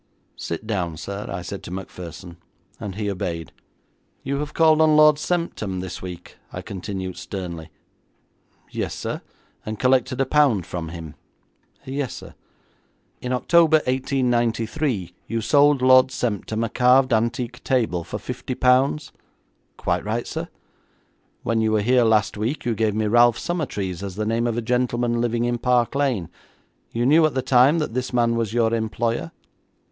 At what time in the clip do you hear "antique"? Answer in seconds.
17.13-17.63